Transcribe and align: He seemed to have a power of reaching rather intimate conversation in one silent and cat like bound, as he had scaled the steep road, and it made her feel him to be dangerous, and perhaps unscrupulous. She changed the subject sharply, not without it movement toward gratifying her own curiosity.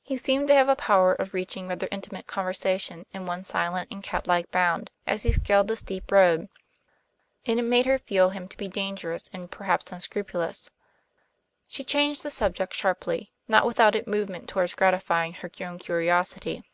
He 0.00 0.16
seemed 0.16 0.48
to 0.48 0.54
have 0.54 0.70
a 0.70 0.74
power 0.74 1.12
of 1.12 1.34
reaching 1.34 1.68
rather 1.68 1.86
intimate 1.90 2.26
conversation 2.26 3.04
in 3.12 3.26
one 3.26 3.44
silent 3.44 3.88
and 3.90 4.02
cat 4.02 4.26
like 4.26 4.50
bound, 4.50 4.90
as 5.06 5.22
he 5.24 5.32
had 5.32 5.44
scaled 5.44 5.68
the 5.68 5.76
steep 5.76 6.10
road, 6.10 6.48
and 7.46 7.58
it 7.60 7.64
made 7.64 7.84
her 7.84 7.98
feel 7.98 8.30
him 8.30 8.48
to 8.48 8.56
be 8.56 8.68
dangerous, 8.68 9.24
and 9.34 9.50
perhaps 9.50 9.92
unscrupulous. 9.92 10.70
She 11.66 11.84
changed 11.84 12.22
the 12.22 12.30
subject 12.30 12.72
sharply, 12.72 13.34
not 13.48 13.66
without 13.66 13.94
it 13.94 14.08
movement 14.08 14.48
toward 14.48 14.74
gratifying 14.76 15.34
her 15.34 15.50
own 15.60 15.78
curiosity. 15.78 16.64